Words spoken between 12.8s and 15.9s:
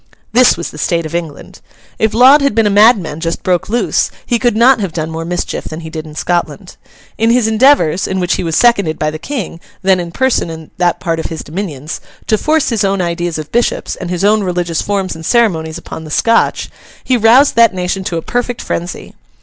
own ideas of bishops, and his own religious forms and ceremonies